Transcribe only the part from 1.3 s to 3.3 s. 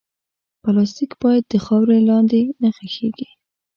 د خاورې لاندې نه ښخېږي.